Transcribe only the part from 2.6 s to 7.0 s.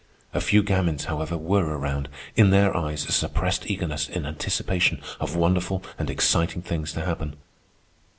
eyes a suppressed eagerness in anticipation of wonderful and exciting things